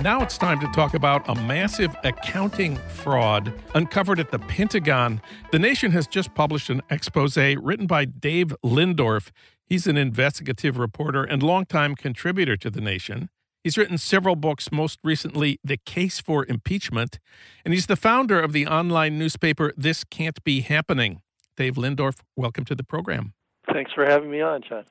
Now 0.00 0.22
it's 0.22 0.38
time 0.38 0.60
to 0.60 0.66
talk 0.68 0.94
about 0.94 1.28
a 1.28 1.34
massive 1.34 1.94
accounting 2.04 2.76
fraud 2.76 3.52
uncovered 3.74 4.20
at 4.20 4.30
the 4.30 4.38
Pentagon. 4.38 5.20
The 5.50 5.58
Nation 5.58 5.90
has 5.90 6.06
just 6.06 6.34
published 6.34 6.70
an 6.70 6.82
expose 6.88 7.36
written 7.36 7.86
by 7.86 8.04
Dave 8.04 8.54
Lindorff. 8.64 9.30
He's 9.66 9.86
an 9.86 9.96
investigative 9.96 10.78
reporter 10.78 11.24
and 11.24 11.42
longtime 11.42 11.96
contributor 11.96 12.56
to 12.56 12.70
The 12.70 12.80
Nation. 12.80 13.28
He's 13.64 13.76
written 13.76 13.98
several 13.98 14.36
books, 14.36 14.70
most 14.70 15.00
recently, 15.02 15.58
The 15.64 15.76
Case 15.76 16.20
for 16.20 16.46
Impeachment, 16.46 17.18
and 17.64 17.74
he's 17.74 17.86
the 17.86 17.96
founder 17.96 18.40
of 18.40 18.52
the 18.52 18.66
online 18.66 19.18
newspaper 19.18 19.72
This 19.76 20.04
Can't 20.04 20.42
Be 20.44 20.60
Happening. 20.60 21.22
Dave 21.56 21.74
Lindorff, 21.74 22.20
welcome 22.36 22.64
to 22.66 22.76
the 22.76 22.84
program. 22.84 23.34
Thanks 23.72 23.92
for 23.92 24.04
having 24.04 24.30
me 24.30 24.40
on, 24.40 24.62
Jon. 24.62 24.84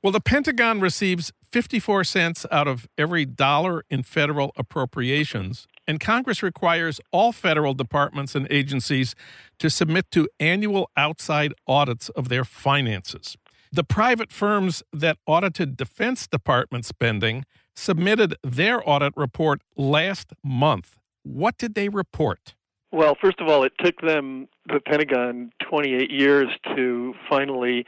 Well, 0.00 0.12
the 0.12 0.20
Pentagon 0.20 0.80
receives 0.80 1.32
54 1.50 2.04
cents 2.04 2.46
out 2.52 2.68
of 2.68 2.86
every 2.96 3.24
dollar 3.24 3.84
in 3.90 4.04
federal 4.04 4.52
appropriations, 4.56 5.66
and 5.88 5.98
Congress 5.98 6.40
requires 6.40 7.00
all 7.10 7.32
federal 7.32 7.74
departments 7.74 8.36
and 8.36 8.46
agencies 8.48 9.16
to 9.58 9.68
submit 9.68 10.10
to 10.12 10.28
annual 10.38 10.88
outside 10.96 11.52
audits 11.66 12.10
of 12.10 12.28
their 12.28 12.44
finances. 12.44 13.36
The 13.72 13.84
private 13.84 14.30
firms 14.30 14.84
that 14.92 15.18
audited 15.26 15.76
Defense 15.76 16.28
Department 16.28 16.84
spending 16.86 17.44
submitted 17.74 18.36
their 18.42 18.86
audit 18.88 19.12
report 19.16 19.62
last 19.76 20.32
month. 20.42 20.98
What 21.22 21.58
did 21.58 21.74
they 21.74 21.88
report? 21.88 22.54
Well, 22.92 23.16
first 23.20 23.40
of 23.40 23.48
all, 23.48 23.64
it 23.64 23.72
took 23.82 24.00
them, 24.00 24.46
the 24.66 24.78
Pentagon, 24.80 25.50
28 25.68 26.10
years 26.10 26.46
to 26.76 27.14
finally 27.28 27.84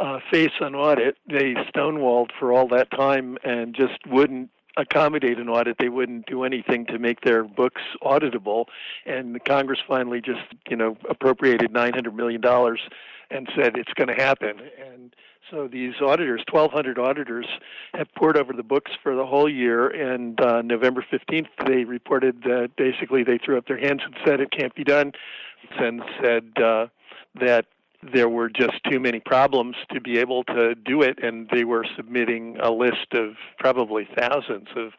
uh, 0.00 0.18
face 0.32 0.50
an 0.60 0.74
audit. 0.74 1.16
They 1.28 1.54
stonewalled 1.74 2.30
for 2.38 2.52
all 2.52 2.66
that 2.68 2.90
time 2.90 3.38
and 3.44 3.74
just 3.74 3.98
wouldn't 4.06 4.50
accommodate 4.78 5.38
an 5.38 5.48
audit. 5.48 5.76
They 5.78 5.88
wouldn't 5.88 6.26
do 6.26 6.44
anything 6.44 6.86
to 6.86 6.98
make 6.98 7.20
their 7.22 7.44
books 7.44 7.82
auditable. 8.02 8.66
And 9.04 9.34
the 9.34 9.40
Congress 9.40 9.80
finally 9.86 10.20
just, 10.20 10.40
you 10.68 10.76
know, 10.76 10.96
appropriated 11.10 11.72
$900 11.72 12.14
million 12.14 12.42
and 13.30 13.48
said 13.54 13.76
it's 13.76 13.92
going 13.94 14.08
to 14.08 14.14
happen. 14.14 14.60
And 14.80 15.14
so 15.50 15.68
these 15.68 15.94
auditors, 16.00 16.42
1,200 16.50 16.98
auditors, 16.98 17.46
have 17.94 18.08
poured 18.16 18.36
over 18.36 18.52
the 18.52 18.62
books 18.62 18.92
for 19.02 19.14
the 19.14 19.26
whole 19.26 19.48
year. 19.48 19.88
And 19.88 20.40
uh, 20.40 20.62
November 20.62 21.04
15th, 21.10 21.48
they 21.66 21.84
reported 21.84 22.42
that 22.42 22.70
basically 22.76 23.24
they 23.24 23.38
threw 23.38 23.58
up 23.58 23.66
their 23.66 23.78
hands 23.78 24.02
and 24.04 24.14
said 24.24 24.40
it 24.40 24.50
can't 24.50 24.74
be 24.74 24.84
done, 24.84 25.12
and 25.78 26.02
said 26.22 26.52
uh, 26.62 26.86
that 27.40 27.66
there 28.02 28.28
were 28.28 28.48
just 28.48 28.82
too 28.90 29.00
many 29.00 29.20
problems 29.20 29.76
to 29.92 30.00
be 30.00 30.18
able 30.18 30.44
to 30.44 30.74
do 30.74 31.02
it, 31.02 31.22
and 31.22 31.48
they 31.52 31.64
were 31.64 31.84
submitting 31.96 32.56
a 32.62 32.70
list 32.70 33.12
of 33.12 33.34
probably 33.58 34.08
thousands 34.16 34.68
of 34.76 34.92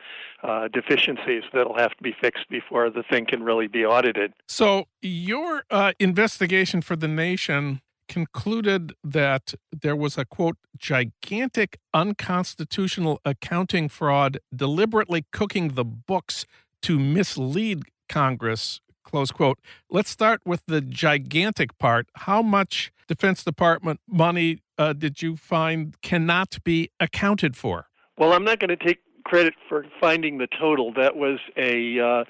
uh, 0.43 0.67
deficiencies 0.67 1.43
that'll 1.53 1.77
have 1.77 1.91
to 1.91 2.03
be 2.03 2.13
fixed 2.19 2.49
before 2.49 2.89
the 2.89 3.03
thing 3.03 3.25
can 3.25 3.43
really 3.43 3.67
be 3.67 3.85
audited. 3.85 4.33
So, 4.47 4.87
your 5.01 5.63
uh, 5.69 5.93
investigation 5.99 6.81
for 6.81 6.95
the 6.95 7.07
nation 7.07 7.81
concluded 8.09 8.93
that 9.03 9.53
there 9.71 9.95
was 9.95 10.17
a 10.17 10.25
quote 10.25 10.57
gigantic 10.75 11.77
unconstitutional 11.93 13.21
accounting 13.23 13.87
fraud 13.87 14.39
deliberately 14.53 15.25
cooking 15.31 15.69
the 15.69 15.85
books 15.85 16.45
to 16.81 16.99
mislead 16.99 17.83
Congress 18.09 18.81
close 19.09 19.31
quote. 19.31 19.59
Let's 19.89 20.09
start 20.09 20.41
with 20.45 20.65
the 20.67 20.81
gigantic 20.81 21.77
part. 21.77 22.07
How 22.15 22.41
much 22.41 22.91
Defense 23.07 23.43
Department 23.43 23.99
money 24.07 24.61
uh, 24.77 24.93
did 24.93 25.21
you 25.21 25.35
find 25.35 25.99
cannot 26.01 26.63
be 26.63 26.91
accounted 26.99 27.57
for? 27.57 27.87
Well, 28.17 28.33
I'm 28.33 28.43
not 28.43 28.59
going 28.59 28.69
to 28.69 28.77
take 28.77 28.99
credit 29.23 29.53
for 29.67 29.85
finding 29.99 30.37
the 30.37 30.47
total. 30.59 30.93
That 30.93 31.15
was 31.15 31.39
a 31.57 31.99
uh, 31.99 32.23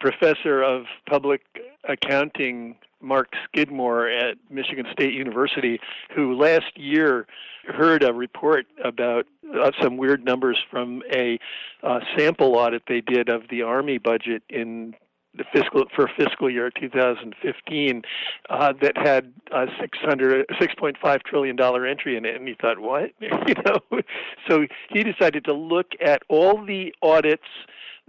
professor 0.00 0.62
of 0.62 0.84
public 1.08 1.42
accounting, 1.88 2.76
Mark 3.00 3.28
Skidmore 3.44 4.08
at 4.08 4.36
Michigan 4.50 4.86
State 4.92 5.14
University, 5.14 5.78
who 6.14 6.34
last 6.34 6.76
year 6.76 7.26
heard 7.66 8.02
a 8.02 8.12
report 8.12 8.66
about 8.82 9.26
uh, 9.54 9.70
some 9.82 9.96
weird 9.96 10.24
numbers 10.24 10.58
from 10.70 11.02
a 11.14 11.38
uh, 11.82 12.00
sample 12.16 12.56
audit 12.56 12.82
they 12.88 13.00
did 13.00 13.28
of 13.28 13.42
the 13.50 13.62
Army 13.62 13.98
budget 13.98 14.42
in 14.48 14.94
the 15.36 15.44
fiscal 15.52 15.84
for 15.94 16.10
fiscal 16.16 16.50
year 16.50 16.70
2015 16.70 18.02
uh, 18.50 18.72
that 18.80 18.96
had 18.96 19.32
a 19.52 19.66
600 19.80 20.46
6.5 20.60 21.22
trillion 21.22 21.56
dollar 21.56 21.86
entry 21.86 22.16
in 22.16 22.24
it. 22.24 22.36
And 22.36 22.48
he 22.48 22.54
thought 22.60 22.78
what? 22.78 23.10
You 23.20 23.54
know? 23.64 24.00
So 24.48 24.66
he 24.90 25.02
decided 25.02 25.44
to 25.44 25.52
look 25.52 25.92
at 26.04 26.22
all 26.28 26.64
the 26.64 26.94
audits 27.02 27.42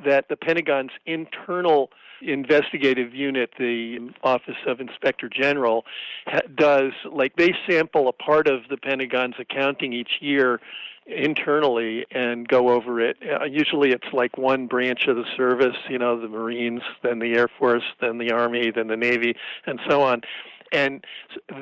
that 0.03 0.28
the 0.30 0.35
Pentagon's 0.35 0.91
internal 1.06 1.90
investigative 2.22 3.13
unit, 3.13 3.51
the 3.57 4.12
Office 4.24 4.56
of 4.68 4.80
Inspector 4.80 5.28
General, 5.30 5.86
does. 6.56 6.91
Like 7.09 7.36
they 7.36 7.53
sample 7.69 8.07
a 8.07 8.13
part 8.13 8.47
of 8.47 8.62
the 8.69 8.78
Pentagon's 8.78 9.36
accounting 9.40 9.94
each 9.94 10.12
year 10.19 10.59
internally 11.09 12.05
and 12.11 12.47
go 12.47 12.69
over 12.69 12.99
it. 13.01 13.17
Uh, 13.21 13.45
usually 13.45 13.91
it's 13.91 14.11
like 14.13 14.37
one 14.37 14.67
branch 14.67 15.07
of 15.07 15.15
the 15.15 15.25
service, 15.35 15.75
you 15.89 15.97
know, 15.97 16.19
the 16.19 16.27
Marines, 16.27 16.81
then 17.03 17.19
the 17.19 17.33
Air 17.33 17.47
Force, 17.59 17.83
then 18.01 18.17
the 18.17 18.31
Army, 18.31 18.71
then 18.71 18.87
the 18.87 18.97
Navy, 18.97 19.35
and 19.65 19.79
so 19.89 20.01
on. 20.01 20.21
And 20.71 21.03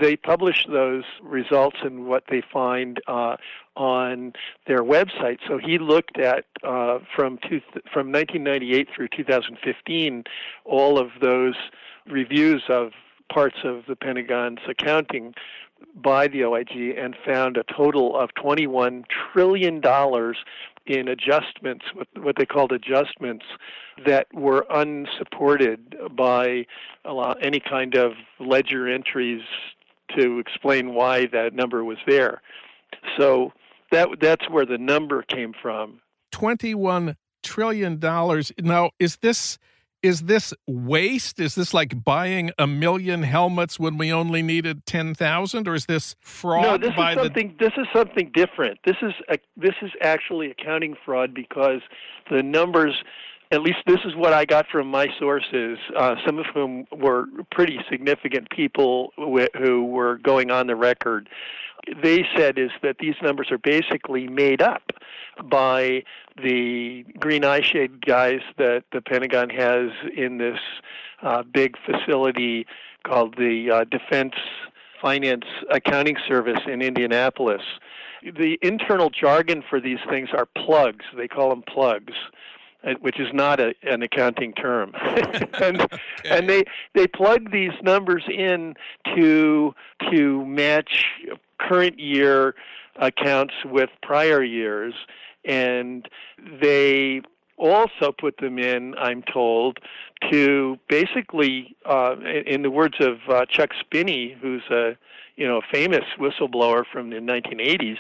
they 0.02 0.18
publish 0.18 0.66
those 0.70 1.06
results 1.24 1.78
and 1.82 2.08
what 2.08 2.24
they 2.30 2.44
find 2.52 3.00
uh, 3.08 3.38
on 3.78 4.34
their 4.68 4.84
website. 4.84 5.38
So 5.48 5.58
he 5.58 5.78
looked 5.78 6.20
at 6.20 6.44
uh, 6.64 7.00
from 7.16 7.40
two, 7.50 7.62
from 7.94 8.12
1998 8.12 8.90
through 8.94 9.08
2015 9.16 10.26
all 10.66 11.00
of 11.00 11.08
those 11.22 11.56
reviews 12.06 12.64
of 12.70 12.92
parts 13.32 13.58
of 13.64 13.84
the 13.88 13.96
Pentagon's 13.96 14.60
accounting 14.68 15.34
by 15.96 16.28
the 16.28 16.44
OIG 16.44 16.98
and 16.98 17.16
found 17.26 17.58
a 17.58 17.64
total 17.76 18.18
of 18.18 18.30
$21 18.36 19.04
trillion 19.34 19.82
in 20.86 21.08
adjustments, 21.08 21.86
what 22.16 22.36
they 22.38 22.46
called 22.46 22.72
adjustments, 22.72 23.46
that 24.06 24.28
were 24.34 24.66
unsupported 24.70 25.96
by 26.16 26.66
any 27.42 27.60
kind 27.60 27.96
of 27.96 28.14
ledger 28.40 28.88
entries 28.88 29.42
to 30.18 30.40
explain 30.40 30.94
why 30.94 31.26
that 31.28 31.54
number 31.54 31.84
was 31.84 31.98
there. 32.08 32.42
So 33.18 33.52
that 33.92 34.08
that's 34.22 34.50
where 34.50 34.66
the 34.66 34.78
number 34.78 35.24
came 35.24 35.54
from. 35.62 36.00
Twenty-one 36.32 37.18
trillion 37.44 38.00
dollars. 38.00 38.52
Now, 38.58 38.92
is 39.00 39.18
this 39.18 39.58
is 40.04 40.22
this 40.22 40.54
waste? 40.68 41.40
Is 41.40 41.56
this 41.56 41.74
like 41.74 42.04
buying 42.04 42.52
a 42.58 42.68
million 42.68 43.24
helmets 43.24 43.80
when 43.80 43.98
we 43.98 44.12
only 44.14 44.42
needed 44.42 44.86
ten 44.86 45.14
thousand, 45.16 45.68
or 45.68 45.76
is 45.76 45.86
this 45.86 46.16
fraud? 46.22 46.64
No, 46.64 46.78
this 46.78 46.96
is 46.98 47.16
something. 47.16 47.56
The... 47.58 47.66
This 47.66 47.74
is 47.78 47.88
something 47.94 48.32
different. 48.34 48.80
This 48.86 48.98
is 49.02 49.14
a, 49.30 49.38
this 49.56 49.76
is 49.82 49.92
actually 50.02 50.52
accounting 50.52 50.96
fraud 51.06 51.34
because 51.34 51.82
the 52.30 52.44
numbers. 52.44 53.04
At 53.52 53.62
least 53.62 53.78
this 53.86 54.00
is 54.06 54.14
what 54.16 54.34
I 54.34 54.44
got 54.44 54.66
from 54.70 54.88
my 54.88 55.08
sources, 55.20 55.78
uh, 55.98 56.16
some 56.26 56.38
of 56.38 56.46
whom 56.54 56.86
were 56.92 57.26
pretty 57.52 57.80
significant 57.90 58.50
people 58.50 59.14
who 59.16 59.86
were 59.86 60.18
going 60.18 60.52
on 60.52 60.68
the 60.68 60.76
record 60.76 61.30
they 62.02 62.26
said 62.36 62.58
is 62.58 62.72
that 62.84 62.98
these 63.00 63.16
numbers 63.22 63.48
are 63.52 63.58
basically 63.58 64.28
made 64.28 64.62
up 64.62 64.84
by 65.50 66.04
the 66.42 67.06
green 67.20 67.44
eyeshade 67.44 68.06
guys 68.06 68.42
that 68.58 68.84
the 68.92 69.02
Pentagon 69.02 69.50
has 69.50 69.92
in 70.16 70.38
this 70.38 70.60
uh, 71.22 71.44
big 71.44 71.76
facility 71.86 72.66
called 73.04 73.36
the 73.38 73.72
uh, 73.72 73.84
Defense 73.86 74.34
Finance 75.02 75.46
Accounting 75.72 76.18
Service 76.28 76.60
in 76.68 76.82
Indianapolis. 76.82 77.62
The 78.24 78.58
internal 78.62 79.10
jargon 79.10 79.64
for 79.70 79.80
these 79.80 80.00
things 80.10 80.30
are 80.34 80.46
plugs. 80.46 81.06
They 81.16 81.28
call 81.28 81.50
them 81.50 81.64
plugs. 81.68 82.14
Uh, 82.88 82.94
which 83.02 83.20
is 83.20 83.28
not 83.34 83.60
a, 83.60 83.74
an 83.84 84.02
accounting 84.02 84.54
term. 84.54 84.94
and 85.62 85.82
okay. 85.82 85.98
and 86.26 86.50
they 86.50 86.64
they 86.96 87.08
plug 87.08 87.52
these 87.52 87.74
numbers 87.84 88.24
in 88.28 88.74
to 89.16 89.74
to 90.12 90.46
match 90.46 91.06
current 91.60 92.00
year 92.00 92.56
accounts 93.00 93.54
with 93.66 93.90
prior 94.02 94.44
years 94.44 94.94
and 95.46 96.08
they 96.62 97.22
also 97.58 98.12
put 98.12 98.38
them 98.38 98.60
in, 98.60 98.94
I'm 99.00 99.24
told, 99.24 99.80
to 100.32 100.78
basically, 100.88 101.76
uh, 101.86 102.16
in 102.46 102.62
the 102.62 102.70
words 102.70 102.98
of 103.00 103.18
uh, 103.28 103.46
Chuck 103.46 103.72
Spinney, 103.80 104.38
who's 104.40 104.64
a 104.70 104.96
you 105.36 105.48
know 105.48 105.62
famous 105.72 106.04
whistleblower 106.20 106.84
from 106.92 107.10
the 107.10 107.18
1980s, 107.18 107.98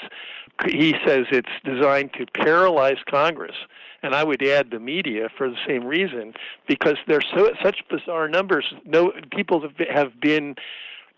he 0.68 0.96
says 1.06 1.26
it's 1.32 1.50
designed 1.64 2.14
to 2.14 2.26
paralyze 2.34 2.98
Congress, 3.10 3.56
and 4.04 4.16
I 4.16 4.24
would 4.24 4.42
add 4.44 4.72
the 4.72 4.80
media 4.80 5.30
for 5.38 5.50
the 5.50 5.58
same 5.68 5.86
reason 5.86 6.34
because 6.68 6.96
they're 7.08 7.22
so 7.36 7.52
such 7.64 7.84
bizarre 7.90 8.28
numbers. 8.28 8.66
No 8.86 9.12
people 9.32 9.68
have 9.90 10.20
been 10.20 10.56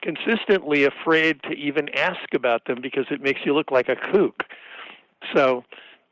consistently 0.02 0.86
afraid 0.86 1.42
to 1.44 1.52
even 1.52 1.90
ask 1.90 2.34
about 2.34 2.66
them 2.66 2.80
because 2.82 3.06
it 3.12 3.22
makes 3.22 3.42
you 3.46 3.54
look 3.54 3.72
like 3.72 3.90
a 3.90 3.96
kook. 3.96 4.44
So 5.36 5.66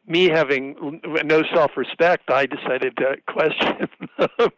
me 0.07 0.29
having 0.29 1.01
no 1.23 1.43
self 1.53 1.71
respect, 1.77 2.29
I 2.29 2.45
decided 2.45 2.97
to 2.97 3.15
question 3.27 3.87
them. 4.17 4.51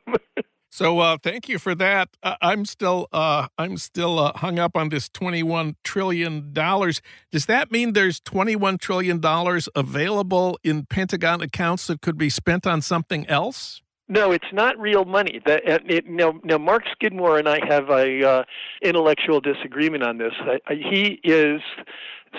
So 0.69 0.99
uh, 0.99 1.17
thank 1.21 1.49
you 1.49 1.57
for 1.57 1.73
that. 1.75 2.09
Uh, 2.21 2.35
I'm 2.41 2.63
still 2.65 3.07
uh, 3.11 3.47
I'm 3.57 3.77
still 3.77 4.19
uh, 4.19 4.33
hung 4.35 4.59
up 4.59 4.77
on 4.77 4.89
this 4.89 5.09
21 5.09 5.75
trillion 5.83 6.53
dollars. 6.53 7.01
Does 7.31 7.47
that 7.47 7.71
mean 7.71 7.93
there's 7.93 8.19
21 8.19 8.77
trillion 8.77 9.19
dollars 9.19 9.67
available 9.75 10.59
in 10.63 10.85
Pentagon 10.85 11.41
accounts 11.41 11.87
that 11.87 12.01
could 12.01 12.17
be 12.17 12.29
spent 12.29 12.67
on 12.67 12.81
something 12.81 13.27
else? 13.27 13.81
No, 14.07 14.31
it's 14.31 14.51
not 14.51 14.77
real 14.79 15.05
money. 15.05 15.41
That 15.45 15.61
it, 15.65 16.07
no, 16.07 16.39
no. 16.43 16.57
Mark 16.57 16.83
Skidmore 16.91 17.37
and 17.37 17.47
I 17.47 17.59
have 17.67 17.89
a 17.89 18.27
uh, 18.27 18.43
intellectual 18.81 19.39
disagreement 19.39 20.03
on 20.03 20.17
this. 20.17 20.33
he 20.67 21.19
is 21.23 21.61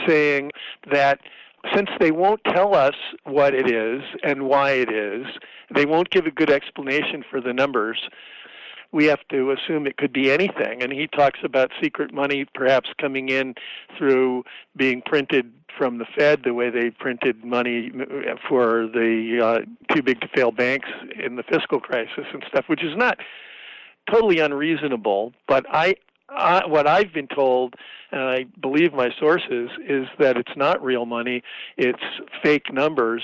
saying 0.06 0.50
that 0.90 1.20
since 1.74 1.90
they 1.98 2.10
won't 2.10 2.40
tell 2.44 2.74
us 2.74 2.94
what 3.24 3.54
it 3.54 3.70
is 3.70 4.02
and 4.22 4.44
why 4.44 4.72
it 4.72 4.90
is, 4.90 5.26
they 5.74 5.84
won't 5.84 6.10
give 6.10 6.26
a 6.26 6.30
good 6.30 6.50
explanation 6.50 7.24
for 7.28 7.40
the 7.40 7.52
numbers. 7.52 7.98
We 8.92 9.04
have 9.06 9.20
to 9.30 9.52
assume 9.52 9.86
it 9.86 9.96
could 9.96 10.12
be 10.12 10.32
anything. 10.32 10.82
And 10.82 10.92
he 10.92 11.06
talks 11.06 11.40
about 11.44 11.70
secret 11.80 12.12
money 12.12 12.46
perhaps 12.54 12.90
coming 13.00 13.28
in 13.28 13.54
through 13.96 14.44
being 14.76 15.02
printed 15.04 15.52
from 15.78 15.98
the 15.98 16.06
Fed, 16.16 16.42
the 16.44 16.54
way 16.54 16.70
they 16.70 16.90
printed 16.90 17.44
money 17.44 17.92
for 18.48 18.88
the 18.88 19.38
uh, 19.42 19.94
too 19.94 20.02
big 20.02 20.20
to 20.22 20.28
fail 20.34 20.50
banks 20.50 20.88
in 21.22 21.36
the 21.36 21.44
fiscal 21.44 21.78
crisis 21.78 22.24
and 22.32 22.42
stuff, 22.48 22.64
which 22.66 22.82
is 22.82 22.96
not 22.96 23.18
totally 24.10 24.40
unreasonable. 24.40 25.32
But 25.46 25.66
I, 25.70 25.94
I, 26.30 26.66
what 26.66 26.86
I've 26.86 27.12
been 27.12 27.28
told, 27.28 27.74
and 28.12 28.20
I 28.20 28.44
believe 28.60 28.92
my 28.92 29.10
sources, 29.18 29.70
is 29.86 30.06
that 30.18 30.36
it's 30.36 30.56
not 30.56 30.82
real 30.82 31.06
money; 31.06 31.42
it's 31.76 32.02
fake 32.42 32.72
numbers 32.72 33.22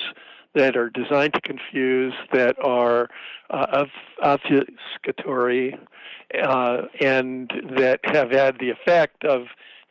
that 0.55 0.77
are 0.77 0.91
designed 0.91 1.35
to 1.35 1.41
confuse, 1.41 2.15
that 2.33 2.57
are 2.65 3.09
uh, 3.51 3.85
obfuscatory, 4.23 5.79
uh, 6.43 6.83
and 7.01 7.53
that 7.77 8.01
have 8.05 8.31
had 8.31 8.59
the 8.59 8.71
effect 8.71 9.25
of 9.25 9.43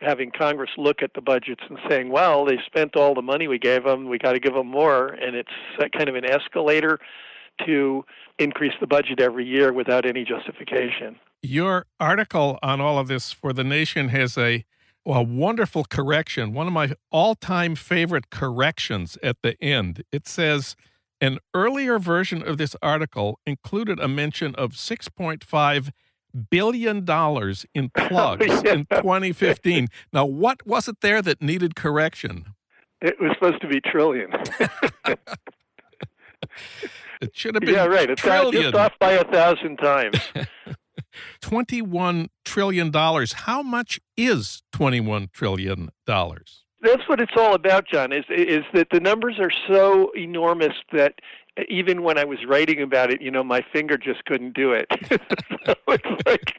having 0.02 0.32
Congress 0.32 0.72
look 0.78 1.02
at 1.02 1.14
the 1.14 1.22
budgets 1.22 1.64
and 1.70 1.80
saying, 1.90 2.10
"Well, 2.10 2.46
they 2.46 2.58
spent 2.66 2.96
all 2.96 3.14
the 3.14 3.22
money 3.22 3.48
we 3.48 3.60
gave 3.60 3.84
them; 3.84 4.10
we 4.10 4.18
got 4.18 4.34
to 4.34 4.40
give 4.40 4.54
them 4.54 4.68
more," 4.68 5.08
and 5.08 5.36
it's 5.36 5.50
kind 5.96 6.10
of 6.10 6.16
an 6.16 6.26
escalator 6.26 7.00
to 7.66 8.04
increase 8.38 8.74
the 8.82 8.88
budget 8.88 9.22
every 9.22 9.46
year 9.46 9.72
without 9.72 10.06
any 10.06 10.26
justification. 10.26 11.18
Your 11.46 11.86
article 12.00 12.58
on 12.64 12.82
all 12.82 12.98
of 12.98 13.08
this 13.08 13.32
for 13.32 13.54
the 13.54 13.64
nation 13.64 14.10
has 14.10 14.36
a 14.38 14.66
a 15.08 15.22
wonderful 15.22 15.84
correction, 15.84 16.52
one 16.52 16.66
of 16.66 16.74
my 16.74 16.96
all-time 17.12 17.76
favorite 17.76 18.32
corrections 18.32 19.20
at 19.22 19.38
the 19.44 19.56
end. 19.64 20.04
It 20.12 20.28
says 20.28 20.76
an 21.22 21.38
earlier 21.54 22.00
version 22.00 22.42
of 22.42 22.58
this 22.58 22.76
article 22.82 23.40
included 23.46 24.00
a 24.00 24.08
mention 24.08 24.56
of 24.56 24.72
6.5 24.72 25.92
billion 26.50 27.06
dollars 27.06 27.68
in 27.76 27.92
oh, 27.98 28.08
plugs 28.08 28.48
yeah. 28.48 28.74
in 28.74 28.86
2015. 28.88 29.90
Now, 30.12 30.26
what 30.26 30.66
was 30.66 30.88
it 30.88 31.02
there 31.02 31.22
that 31.22 31.40
needed 31.40 31.76
correction? 31.76 32.56
It 33.02 33.22
was 33.22 33.32
supposed 33.36 33.62
to 33.62 33.68
be 33.68 33.80
trillion. 33.82 34.32
it 37.22 37.36
should 37.36 37.54
have 37.54 37.62
been 37.62 37.76
yeah, 37.76 37.86
right. 37.86 38.10
It's 38.10 38.24
just 38.24 38.74
off 38.74 38.94
by 39.00 39.12
a 39.12 39.24
thousand 39.24 39.78
times. 39.78 40.20
$21 41.42 42.30
trillion. 42.44 42.92
How 42.94 43.62
much 43.62 44.00
is 44.18 44.64
$21 44.74 45.32
trillion? 45.32 45.90
That's 46.82 47.08
what 47.08 47.20
it's 47.20 47.34
all 47.36 47.56
about, 47.56 47.88
Jon, 47.88 48.12
is, 48.14 48.26
is 48.30 48.64
that 48.74 48.88
the 48.92 49.00
numbers 49.00 49.40
are 49.40 49.52
so 49.68 50.12
enormous 50.16 50.74
that 50.92 51.16
even 51.70 52.04
when 52.04 52.18
I 52.18 52.26
was 52.26 52.40
writing 52.48 52.82
about 52.82 53.12
it, 53.12 53.22
you 53.22 53.32
know, 53.32 53.44
my 53.44 53.66
finger 53.74 53.98
just 53.98 54.24
couldn't 54.26 54.54
do 54.54 54.74
it. 54.74 54.86
so 55.66 55.76
it's 55.88 56.28
like 56.28 56.54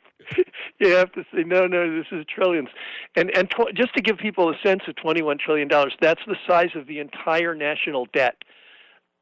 you 0.79 0.89
have 0.95 1.13
to 1.13 1.23
say 1.33 1.43
no 1.45 1.67
no 1.67 1.97
this 1.97 2.07
is 2.13 2.25
trillions 2.27 2.69
and 3.15 3.31
and 3.37 3.51
tw- 3.51 3.75
just 3.75 3.95
to 3.95 4.03
give 4.03 4.19
people 4.19 4.51
a 4.51 4.55
sense 4.65 4.83
of 4.89 4.97
21 4.97 5.39
trillion 5.39 5.69
dollars 5.69 5.95
that's 6.01 6.21
the 6.27 6.37
size 6.49 6.71
of 6.75 6.87
the 6.87 6.99
entire 6.99 7.55
national 7.55 8.07
debt 8.13 8.37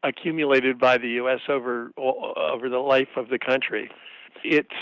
accumulated 0.02 0.78
by 0.78 0.98
the 0.98 1.08
US 1.22 1.40
over 1.48 1.90
over 1.96 2.68
the 2.68 2.78
life 2.78 3.08
of 3.16 3.28
the 3.28 3.38
country 3.38 3.90
it's 4.42 4.74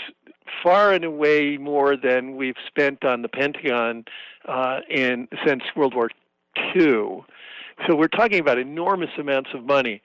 far 0.61 0.93
and 0.93 1.03
away 1.03 1.57
more 1.57 1.95
than 1.95 2.35
we've 2.35 2.55
spent 2.67 3.03
on 3.03 3.21
the 3.21 3.29
Pentagon 3.29 4.05
uh, 4.47 4.79
in 4.89 5.27
since 5.45 5.63
World 5.75 5.95
War 5.95 6.09
II. 6.75 7.23
So 7.87 7.95
we're 7.95 8.07
talking 8.07 8.39
about 8.39 8.57
enormous 8.57 9.09
amounts 9.17 9.49
of 9.53 9.65
money, 9.65 10.01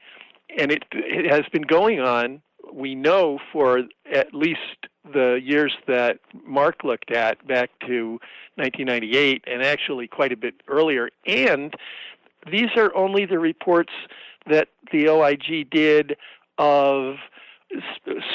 and 0.59 0.71
it 0.71 0.85
it 0.93 1.31
has 1.31 1.43
been 1.53 1.62
going 1.62 2.00
on. 2.00 2.41
We 2.73 2.95
know 2.95 3.39
for 3.53 3.83
at 4.12 4.35
least 4.35 4.89
the 5.12 5.41
years 5.43 5.75
that 5.87 6.19
Mark 6.44 6.85
looked 6.85 7.11
at 7.11 7.47
back 7.47 7.71
to 7.87 8.19
1998, 8.56 9.44
and 9.47 9.62
actually 9.62 10.06
quite 10.06 10.33
a 10.33 10.37
bit 10.37 10.55
earlier. 10.69 11.11
And 11.27 11.75
these 12.51 12.71
are 12.77 12.94
only 12.94 13.27
the 13.27 13.39
reports 13.39 13.93
that 14.51 14.69
the 14.93 15.09
OIG 15.09 15.71
did 15.71 16.17
of 16.59 17.17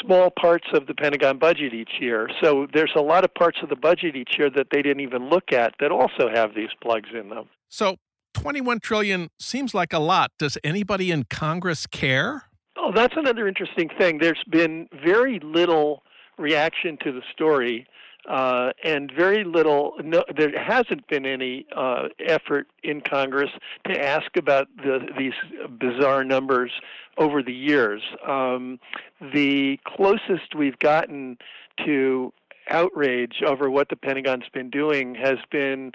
small 0.02 0.30
parts 0.40 0.68
of 0.74 0.88
the 0.88 0.94
Pentagon 0.94 1.38
budget 1.38 1.74
each 1.74 1.94
year. 2.00 2.30
So 2.42 2.68
there's 2.74 2.94
a 2.96 3.02
lot 3.02 3.24
of 3.24 3.34
parts 3.34 3.60
of 3.64 3.70
the 3.70 3.76
budget 3.76 4.16
each 4.16 4.36
year 4.38 4.50
that 4.52 4.68
they 4.72 4.82
didn't 4.82 5.02
even 5.02 5.30
look 5.30 5.52
at 5.52 5.74
that 5.80 5.92
also 5.92 6.30
have 6.34 6.56
these 6.56 6.70
plugs 6.82 7.10
in 7.14 7.30
them. 7.30 7.50
So 7.70 7.98
21 8.34 8.80
trillion 8.80 9.30
seems 9.40 9.74
like 9.74 9.94
a 9.94 10.00
lot. 10.00 10.32
Does 10.38 10.58
anybody 10.64 11.12
in 11.12 11.26
Congress 11.30 11.88
care? 11.88 12.44
Oh, 12.78 12.92
that's 12.94 13.16
another 13.16 13.48
interesting 13.48 13.90
thing. 13.98 14.18
There's 14.20 14.44
been 14.50 14.88
very 15.06 15.40
little 15.40 16.04
reaction 16.38 16.98
to 17.04 17.12
the 17.12 17.22
story 17.32 17.86
uh, 18.30 18.72
and 18.84 19.12
very 19.12 19.44
little. 19.44 19.94
No, 20.04 20.24
there 20.36 20.58
hasn't 20.58 21.08
been 21.08 21.26
any 21.26 21.66
uh, 21.76 22.08
effort 22.26 22.68
in 22.84 23.02
Congress 23.02 23.50
to 23.88 24.02
ask 24.02 24.38
about 24.38 24.68
the, 24.78 25.08
these 25.18 25.34
bizarre 25.80 26.24
numbers 26.24 26.72
over 27.18 27.44
the 27.44 27.54
years. 27.54 28.02
Um, 28.28 28.80
the 29.22 29.80
closest 29.86 30.56
we've 30.56 30.80
gotten 30.80 31.38
to 31.86 32.34
outrage 32.70 33.42
over 33.46 33.70
what 33.70 33.90
the 33.90 33.96
Pentagon's 33.96 34.46
been 34.54 34.70
doing 34.70 35.16
has 35.16 35.38
been 35.52 35.92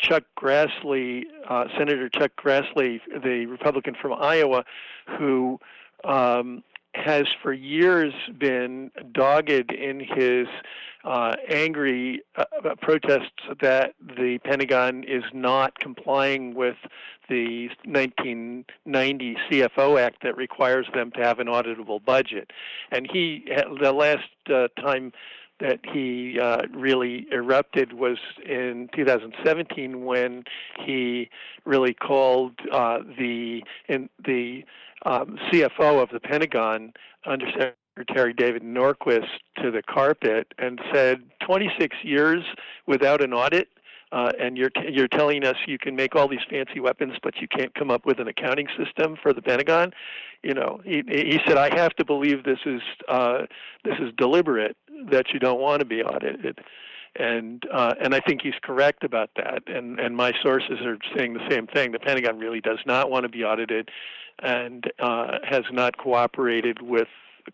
Chuck 0.00 0.24
Grassley, 0.38 1.24
uh, 1.48 1.64
Senator 1.76 2.08
Chuck 2.08 2.32
Grassley, 2.42 3.00
the 3.22 3.46
Republican 3.46 3.94
from 4.00 4.14
Iowa, 4.14 4.64
who 5.18 5.58
um, 6.04 6.62
has 6.94 7.26
for 7.42 7.52
years 7.52 8.12
been 8.38 8.90
dogged 9.12 9.72
in 9.72 10.00
his 10.00 10.46
uh, 11.04 11.34
angry 11.48 12.22
uh, 12.36 12.44
protests 12.80 13.30
that 13.60 13.94
the 14.00 14.38
Pentagon 14.44 15.04
is 15.04 15.24
not 15.32 15.78
complying 15.78 16.54
with 16.54 16.76
the 17.28 17.68
1990 17.84 19.36
CFO 19.50 20.00
Act 20.00 20.22
that 20.22 20.36
requires 20.36 20.86
them 20.92 21.10
to 21.12 21.22
have 21.22 21.38
an 21.38 21.46
auditable 21.46 22.04
budget. 22.04 22.50
And 22.90 23.08
he, 23.10 23.46
the 23.80 23.92
last 23.92 24.28
uh, 24.52 24.68
time 24.80 25.12
that 25.60 25.80
he 25.92 26.38
uh, 26.40 26.62
really 26.72 27.26
erupted 27.32 27.92
was 27.92 28.18
in 28.44 28.88
2017 28.94 30.04
when 30.04 30.44
he 30.84 31.28
really 31.64 31.94
called 31.94 32.52
uh, 32.72 32.98
the 33.18 33.62
in 33.88 34.08
the 34.24 34.64
um, 35.04 35.38
CFO 35.50 36.02
of 36.02 36.10
the 36.10 36.20
Pentagon, 36.20 36.92
Undersecretary 37.26 38.32
David 38.34 38.62
Norquist, 38.62 39.28
to 39.62 39.70
the 39.70 39.82
carpet 39.82 40.52
and 40.58 40.80
said, 40.92 41.22
26 41.46 41.96
years 42.02 42.44
without 42.86 43.22
an 43.22 43.32
audit. 43.32 43.68
uh, 44.12 44.30
and 44.40 44.56
you're 44.58 44.70
you're 44.88 45.08
telling 45.08 45.44
us 45.44 45.56
you 45.66 45.78
can 45.78 45.94
make 45.94 46.16
all 46.16 46.28
these 46.28 46.40
fancy 46.50 46.80
weapons, 46.80 47.14
but 47.22 47.34
you 47.40 47.46
can't 47.48 47.74
come 47.74 47.90
up 47.90 48.04
with 48.04 48.18
an 48.18 48.26
accounting 48.28 48.66
system 48.76 49.16
for 49.22 49.32
the 49.32 49.42
Pentagon. 49.42 49.92
You 50.42 50.54
know, 50.54 50.80
he, 50.84 51.02
he 51.06 51.38
said, 51.46 51.56
I 51.58 51.74
have 51.76 51.94
to 51.96 52.04
believe 52.04 52.44
this 52.44 52.58
is 52.66 52.80
uh, 53.08 53.42
this 53.84 53.94
is 54.00 54.12
deliberate 54.16 54.76
that 55.10 55.26
you 55.32 55.38
don't 55.38 55.60
want 55.60 55.80
to 55.80 55.86
be 55.86 56.02
audited 56.02 56.60
and 57.16 57.64
uh, 57.72 57.94
and 58.00 58.14
I 58.14 58.20
think 58.20 58.42
he's 58.42 58.54
correct 58.62 59.04
about 59.04 59.30
that. 59.36 59.62
And 59.66 59.98
and 59.98 60.16
my 60.16 60.32
sources 60.42 60.80
are 60.84 60.98
saying 61.16 61.34
the 61.34 61.48
same 61.50 61.66
thing. 61.66 61.92
The 61.92 61.98
Pentagon 61.98 62.38
really 62.38 62.60
does 62.60 62.78
not 62.86 63.10
want 63.10 63.24
to 63.24 63.28
be 63.28 63.42
audited, 63.44 63.90
and 64.42 64.84
uh, 64.98 65.38
has 65.48 65.64
not 65.72 65.96
cooperated 65.98 66.82
with 66.82 67.08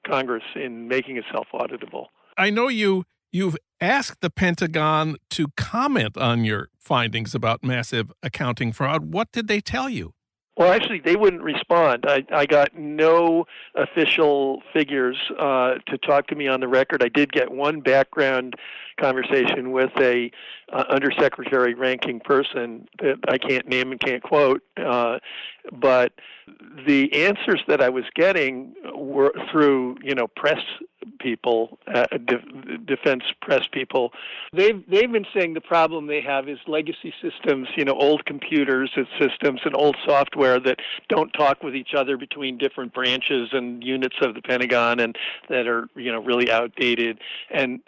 Congress 0.07 0.45
in 0.55 0.89
making 0.89 1.17
itself 1.17 1.47
auditable. 1.55 2.07
I 2.37 2.51
know 2.51 2.69
you 2.69 3.05
you've 3.33 3.57
asked 3.81 4.21
the 4.21 4.31
Pentagon 4.31 5.17
to 5.31 5.49
comment 5.57 6.17
on 6.17 6.45
your 6.45 6.69
findings 6.79 7.35
about 7.35 7.65
massive 7.65 8.13
accounting 8.23 8.73
fraud. 8.73 9.13
What 9.13 9.33
did 9.33 9.49
they 9.49 9.61
tell 9.61 9.89
you? 9.89 10.13
Well, 10.57 10.73
actually, 10.73 11.01
they 11.01 11.17
wouldn't 11.17 11.43
respond. 11.43 12.07
I, 12.09 12.25
I 12.33 12.47
got 12.47 12.75
no 12.75 13.47
official 13.75 14.63
figures 14.73 15.19
uh, 15.39 15.75
to 15.87 15.99
talk 15.99 16.29
to 16.29 16.35
me 16.35 16.49
on 16.49 16.61
the 16.61 16.69
record. 16.69 17.03
I 17.03 17.09
did 17.09 17.31
get 17.31 17.51
one 17.51 17.81
background 17.81 18.55
conversation 18.99 19.73
with 19.73 19.91
a 20.01 20.31
uh, 20.73 20.85
undersecretary 20.89 21.75
ranking 21.75 22.21
person 22.21 22.89
that 23.01 23.19
I 23.29 23.39
can't 23.39 23.69
name 23.69 23.93
and 23.93 24.01
can't 24.01 24.23
quote, 24.23 24.63
uh, 24.77 25.19
but 25.73 26.13
the 26.87 27.13
answers 27.13 27.63
that 27.69 27.81
I 27.81 27.89
was 27.89 28.05
getting 28.15 28.75
were 28.95 29.33
through 29.51 29.97
you 30.03 30.15
know 30.15 30.27
press 30.27 30.61
people, 31.19 31.79
uh, 31.93 32.07
de- 32.25 32.79
defense 32.79 33.25
press 33.41 33.67
people. 33.71 34.13
They've 34.53 34.83
they've 34.89 35.11
been 35.11 35.27
saying 35.35 35.55
the 35.55 35.61
problem 35.61 36.07
they 36.07 36.21
have 36.21 36.49
is 36.49 36.59
legacy 36.67 37.13
systems, 37.23 37.69
you 37.77 37.85
know, 37.85 37.95
old 37.95 38.25
computers 38.25 38.91
and 38.97 39.07
systems 39.19 39.61
and 39.65 39.75
old 39.77 39.97
software 40.05 40.61
that 40.61 40.81
don't 41.09 41.33
talk 41.33 41.63
with 41.63 41.75
each 41.75 41.95
other 41.95 42.17
between 42.17 42.59
different 42.59 42.93
branches 42.93 43.51
and 43.53 43.83
units 43.83 44.17
of 44.21 44.35
the 44.35 44.43
Pentagon, 44.43 45.01
and 45.01 45.17
that 45.49 45.67
are 45.67 45.89
you 45.97 46.13
know 46.13 46.21
really 46.21 46.51
outdated. 46.51 47.19
And 47.51 47.81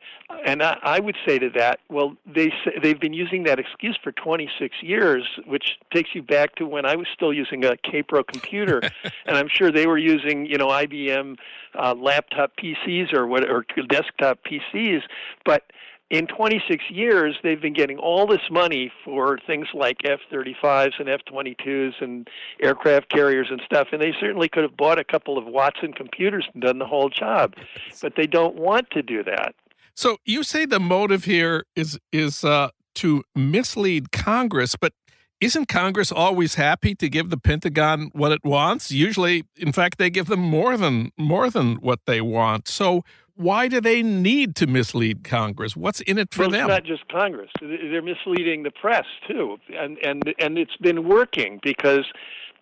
and 0.45 0.63
I, 0.63 0.79
I 0.83 1.01
would 1.01 1.17
say 1.27 1.39
to 1.39 1.51
that, 1.51 1.81
well, 1.89 2.17
they 2.27 2.53
say, 2.65 2.68
they've 2.83 3.01
been 3.01 3.13
using 3.13 3.45
that 3.45 3.59
excuse 3.59 3.99
for 4.03 4.13
26 4.13 4.77
years, 4.83 5.25
which 5.47 5.79
takes 5.93 6.11
you 6.15 6.23
back 6.23 6.55
to 6.57 6.67
when 6.67 6.87
I 6.87 6.97
was 6.97 7.07
still 7.15 7.33
using 7.33 7.65
a 7.65 7.77
Kaypro 7.77 8.27
computer, 8.27 8.81
and 9.27 9.37
I'm 9.37 9.49
sure 9.49 9.71
they 9.71 9.87
were 9.87 9.99
using 9.99 10.47
you 10.47 10.59
know 10.59 10.69
IBM 10.69 11.37
uh, 11.75 11.95
laptop 11.95 12.53
PCs 12.57 13.13
or 13.13 13.27
what 13.27 13.49
or 13.49 13.65
desktop 13.89 14.41
PCs, 14.45 15.03
but 15.45 15.65
in 16.11 16.27
26 16.27 16.85
years, 16.89 17.37
they've 17.43 17.61
been 17.61 17.75
getting 17.75 17.99
all 17.99 18.27
this 18.27 18.41
money 18.51 18.91
for 19.05 19.39
things 19.47 19.67
like 19.75 19.99
F-35s 20.05 20.93
and 20.99 21.09
F-22s 21.09 22.01
and 22.01 22.29
aircraft 22.63 23.11
carriers 23.11 23.49
and 23.51 23.61
stuff, 23.67 23.89
and 23.93 24.01
they 24.01 24.15
certainly 24.19 24.49
could 24.49 24.63
have 24.63 24.77
bought 24.77 24.99
a 24.99 25.05
couple 25.05 25.37
of 25.37 25.45
Watson 25.45 25.93
computers 25.93 26.49
and 26.55 26.63
done 26.63 26.79
the 26.79 26.87
whole 26.87 27.11
job, 27.11 27.55
but 28.01 28.15
they 28.17 28.27
don't 28.27 28.55
want 28.55 28.91
to 28.91 29.03
do 29.03 29.23
that. 29.25 29.55
So 29.99 30.19
you 30.25 30.45
say 30.45 30.65
the 30.65 30.79
motive 30.79 31.25
here 31.25 31.65
is 31.75 31.99
is 32.13 32.45
uh, 32.45 32.69
to 32.95 33.25
mislead 33.35 34.13
Congress, 34.13 34.77
but 34.77 34.93
isn't 35.41 35.67
Congress 35.67 36.13
always 36.13 36.55
happy 36.55 36.95
to 36.95 37.09
give 37.09 37.31
the 37.31 37.37
Pentagon 37.37 38.11
what 38.13 38.31
it 38.31 38.45
wants? 38.45 38.93
Usually, 38.93 39.43
in 39.57 39.73
fact, 39.73 39.99
they 39.99 40.09
give 40.09 40.27
them 40.27 40.39
more 40.39 40.77
than 40.77 41.11
more 41.19 41.51
than 41.51 41.79
what 41.81 41.99
they 42.07 42.21
want. 42.21 42.69
So 42.69 43.03
why 43.35 43.67
do 43.67 43.81
they 43.81 44.05
need 44.05 44.55
to 44.57 44.69
mislead 44.69 45.25
Congress? 45.25 45.77
What's 45.77 46.01
in 46.03 46.17
it 46.17 46.33
for 46.33 46.43
well, 46.43 46.51
them? 46.51 46.71
It's 46.71 46.79
not 46.79 46.85
just 46.85 47.09
Congress; 47.09 47.51
they're 47.61 48.01
misleading 48.01 48.63
the 48.63 48.71
press 48.71 49.07
too, 49.29 49.57
and 49.77 49.99
and 49.99 50.23
and 50.39 50.59
it's 50.59 50.77
been 50.77 51.09
working 51.09 51.59
because 51.61 52.07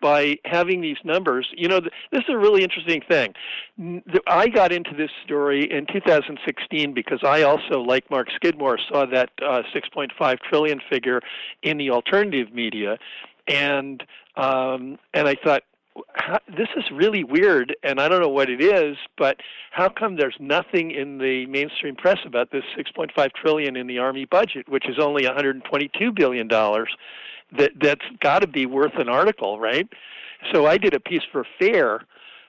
by 0.00 0.36
having 0.44 0.80
these 0.80 0.96
numbers. 1.04 1.48
You 1.56 1.68
know, 1.68 1.80
this 1.80 2.20
is 2.20 2.28
a 2.28 2.36
really 2.36 2.62
interesting 2.62 3.02
thing. 3.08 3.34
I 4.26 4.48
got 4.48 4.72
into 4.72 4.94
this 4.96 5.10
story 5.24 5.70
in 5.70 5.86
2016 5.86 6.94
because 6.94 7.20
I 7.22 7.42
also, 7.42 7.80
like 7.80 8.10
Mark 8.10 8.28
Skidmore, 8.34 8.78
saw 8.88 9.06
that 9.06 9.30
uh, 9.42 9.62
6.5 9.74 10.38
trillion 10.40 10.80
figure 10.90 11.20
in 11.62 11.78
the 11.78 11.90
alternative 11.90 12.52
media, 12.52 12.98
and 13.48 14.02
um, 14.36 14.98
and 15.14 15.28
I 15.28 15.34
thought. 15.42 15.62
This 16.46 16.68
is 16.76 16.84
really 16.92 17.24
weird, 17.24 17.74
and 17.82 18.02
I 18.02 18.08
don't 18.08 18.20
know 18.20 18.28
what 18.28 18.50
it 18.50 18.60
is, 18.62 18.98
but 19.16 19.38
how 19.70 19.88
come 19.88 20.16
there's 20.16 20.36
nothing 20.38 20.90
in 20.90 21.16
the 21.16 21.46
mainstream 21.46 21.96
press 21.96 22.18
about 22.26 22.50
this 22.50 22.64
6.5 22.78 23.30
trillion 23.32 23.76
in 23.76 23.86
the 23.86 23.98
army 23.98 24.26
budget, 24.26 24.68
which 24.68 24.86
is 24.90 24.98
only 24.98 25.24
122 25.24 26.12
billion 26.12 26.48
dollars? 26.48 26.94
That 27.52 27.72
that's 27.80 28.04
got 28.20 28.40
to 28.40 28.46
be 28.46 28.66
worth 28.66 28.94
an 28.96 29.08
article, 29.08 29.58
right? 29.58 29.88
So 30.52 30.66
I 30.66 30.78
did 30.78 30.94
a 30.94 31.00
piece 31.00 31.22
for 31.30 31.44
Fair, 31.58 32.00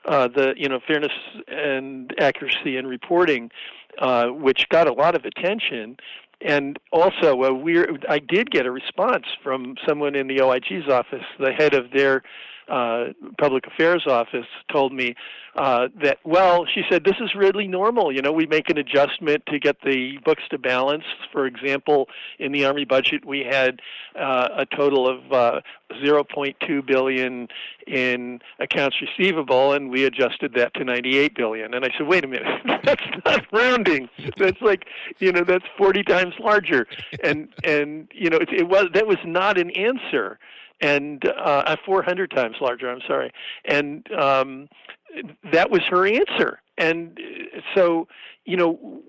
uh, 0.05 0.27
the 0.27 0.53
you 0.57 0.69
know 0.69 0.79
fairness 0.85 1.11
and 1.47 2.13
accuracy 2.19 2.77
in 2.77 2.87
reporting, 2.87 3.51
uh, 3.99 4.27
which 4.27 4.67
got 4.69 4.87
a 4.87 4.93
lot 4.93 5.15
of 5.15 5.25
attention. 5.25 5.97
And 6.41 6.77
also, 6.91 7.43
uh, 7.43 7.51
we 7.51 7.83
I 8.07 8.19
did 8.19 8.51
get 8.51 8.65
a 8.65 8.71
response 8.71 9.25
from 9.43 9.75
someone 9.87 10.15
in 10.15 10.27
the 10.27 10.37
OIG's 10.37 10.87
office, 10.87 11.23
the 11.39 11.51
head 11.51 11.73
of 11.73 11.91
their 11.91 12.23
uh, 12.69 13.07
public 13.39 13.65
affairs 13.67 14.03
office 14.07 14.45
told 14.71 14.93
me 14.93 15.15
uh, 15.55 15.87
that, 16.03 16.19
well, 16.23 16.65
she 16.65 16.83
said, 16.89 17.03
this 17.03 17.15
is 17.19 17.33
really 17.35 17.67
normal. 17.67 18.13
You 18.13 18.21
know, 18.21 18.31
we 18.31 18.45
make 18.45 18.69
an 18.69 18.77
adjustment 18.77 19.43
to 19.47 19.57
get 19.57 19.77
the 19.83 20.17
books 20.23 20.43
to 20.51 20.57
balance. 20.57 21.03
For 21.31 21.47
example, 21.47 22.07
in 22.37 22.51
the 22.51 22.65
Army 22.65 22.85
budget, 22.85 23.25
we 23.25 23.39
had 23.39 23.81
uh, 24.15 24.49
a 24.55 24.65
total 24.65 25.07
of 25.07 25.31
uh, 25.31 25.61
0.2 26.03 26.85
billion 26.85 27.47
in 27.87 28.39
accounts 28.59 28.97
receivable, 29.01 29.73
and 29.73 29.89
we 29.89 30.05
adjusted 30.05 30.53
that 30.55 30.73
to 30.75 30.83
98 30.83 31.35
billion. 31.35 31.73
And 31.73 31.85
I 31.85 31.89
said, 31.97 32.07
wait 32.07 32.23
a 32.23 32.27
minute, 32.27 32.45
that's 32.83 33.01
not 33.25 33.45
rounding. 33.51 34.09
That's 34.37 34.61
like, 34.61 34.85
you 35.19 35.31
know, 35.31 35.43
that's 35.43 35.65
40 35.77 36.03
times 36.03 36.33
larger. 36.39 36.87
And 37.23 37.47
and 37.63 38.09
you 38.13 38.29
know, 38.29 38.37
it, 38.37 38.49
it 38.51 38.67
was 38.67 38.87
that 38.93 39.07
was 39.07 39.17
not 39.25 39.57
an 39.57 39.71
answer 39.71 40.37
and 40.81 41.23
uh, 41.25 41.75
400 41.85 42.31
times 42.31 42.55
larger. 42.61 42.89
I'm 42.89 43.01
sorry, 43.07 43.31
and 43.65 44.09
um, 44.13 44.69
that 45.51 45.69
was 45.69 45.81
her 45.89 46.05
answer. 46.05 46.61
And 46.77 47.19
so, 47.75 48.07
you 48.45 48.57
know, 48.57 49.01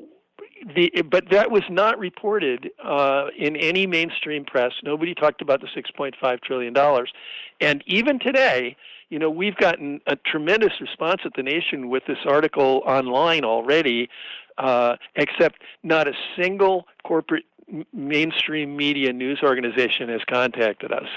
the 0.74 1.02
but 1.02 1.30
that 1.30 1.50
was 1.50 1.62
not 1.70 1.98
reported 1.98 2.70
uh, 2.82 3.26
in 3.36 3.56
any 3.56 3.86
mainstream 3.86 4.44
press. 4.44 4.72
Nobody 4.82 5.14
talked 5.14 5.42
about 5.42 5.60
the 5.60 5.68
6.5 5.68 6.40
trillion 6.42 6.72
dollars, 6.72 7.12
and 7.60 7.82
even 7.86 8.18
today. 8.18 8.76
You 9.10 9.18
know, 9.18 9.30
we've 9.30 9.56
gotten 9.56 10.02
a 10.06 10.16
tremendous 10.16 10.82
response 10.82 11.22
at 11.24 11.32
the 11.34 11.42
nation 11.42 11.88
with 11.88 12.02
this 12.06 12.18
article 12.26 12.82
online 12.84 13.42
already, 13.42 14.10
uh, 14.58 14.96
except 15.16 15.62
not 15.82 16.06
a 16.06 16.12
single 16.36 16.86
corporate 17.04 17.46
mainstream 17.94 18.76
media 18.76 19.12
news 19.14 19.40
organization 19.42 20.10
has 20.10 20.20
contacted 20.30 20.92
us. 20.92 21.08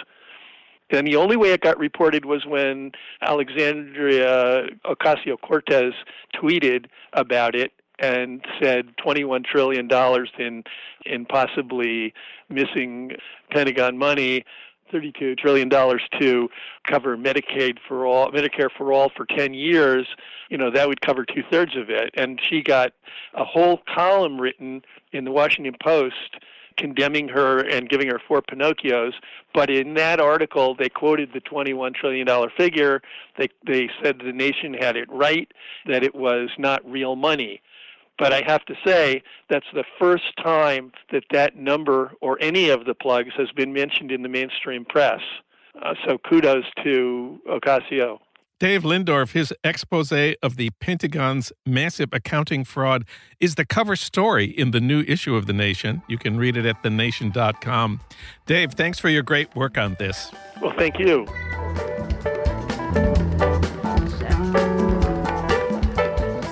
And 0.92 1.08
the 1.08 1.16
only 1.16 1.38
way 1.38 1.52
it 1.52 1.62
got 1.62 1.78
reported 1.80 2.26
was 2.26 2.46
when 2.46 2.92
Alexandria 3.22 4.68
Ocasio 4.86 5.40
Cortez 5.42 5.94
tweeted 6.36 6.86
about 7.14 7.56
it 7.56 7.72
and 8.00 8.44
said 8.62 8.98
21 8.98 9.44
trillion 9.44 9.88
dollars 9.88 10.30
in 10.38 10.64
in 11.06 11.26
possibly 11.26 12.14
missing 12.50 13.12
Pentagon 13.52 13.98
money 13.98 14.44
32 14.92 15.36
trillion 15.36 15.70
dollars 15.70 16.02
to 16.20 16.50
cover 16.86 17.18
Medicaid 17.18 17.78
for 17.88 18.06
all, 18.06 18.32
Medicare 18.32 18.70
for 18.78 18.92
all 18.92 19.10
for 19.16 19.26
10 19.26 19.54
years, 19.54 20.06
you 20.50 20.58
know, 20.58 20.70
that 20.70 20.88
would 20.88 21.02
cover 21.02 21.26
two 21.26 21.44
thirds 21.50 21.76
of 21.78 21.90
it. 21.90 22.12
And 22.16 22.40
she 22.50 22.62
got 22.62 22.92
a 23.34 23.46
whole 23.46 23.82
column 23.94 24.40
written 24.40 24.82
in 25.14 25.24
the 25.24 25.32
Washington 25.32 25.76
Post 25.82 26.38
condemning 26.82 27.30
her 27.30 27.60
and 27.60 27.88
giving 27.88 28.08
her 28.08 28.20
four 28.28 28.42
Pinocchios. 28.42 29.14
But 29.54 29.70
in 29.70 29.94
that 29.94 30.20
article, 30.20 30.76
they 30.76 30.90
quoted 30.90 31.30
the 31.34 31.42
$21 31.42 31.94
trillion 31.94 32.28
figure. 32.58 33.02
They, 33.38 33.50
they 33.66 33.90
said 34.04 34.20
the 34.20 34.34
nation 34.34 34.74
had 34.74 34.98
it 34.98 35.08
right, 35.10 35.50
that 35.86 36.04
it 36.04 36.16
was 36.16 36.50
not 36.58 36.84
real 36.90 37.16
money. 37.16 37.62
But 38.18 38.34
I 38.34 38.44
have 38.46 38.66
to 38.66 38.76
say, 38.86 39.24
that's 39.50 39.66
the 39.74 39.86
first 40.00 40.36
time 40.44 40.92
that 41.12 41.24
that 41.32 41.56
number 41.56 42.12
or 42.22 42.38
any 42.42 42.70
of 42.70 42.86
the 42.86 42.94
plugs 42.94 43.32
has 43.38 43.50
been 43.56 43.74
mentioned 43.74 44.12
in 44.12 44.22
the 44.22 44.30
mainstream 44.30 44.86
press. 44.86 45.22
Uh, 45.82 45.94
so 46.06 46.18
kudos 46.18 46.66
to 46.84 47.40
Ocasio. 47.48 48.20
Dave 48.62 48.84
Lindorff, 48.84 49.32
his 49.32 49.52
expose 49.64 50.12
of 50.12 50.56
the 50.56 50.70
Pentagon's 50.80 51.52
massive 51.66 52.10
accounting 52.14 52.64
fraud 52.64 53.06
is 53.40 53.56
the 53.56 53.66
cover 53.66 53.96
story 53.96 54.46
in 54.46 54.70
the 54.70 54.80
new 54.80 55.02
issue 55.08 55.36
of 55.36 55.48
The 55.48 55.54
Nation. 55.54 56.04
You 56.08 56.20
can 56.20 56.38
read 56.38 56.56
it 56.56 56.68
at 56.68 56.84
thenation.com. 56.84 58.02
Dave, 58.46 58.74
thanks 58.74 59.00
for 59.00 59.10
your 59.10 59.24
great 59.24 59.56
work 59.56 59.80
on 59.80 59.96
this. 59.98 60.32
Well, 60.62 60.76
thank 60.78 61.00
you. 61.00 61.26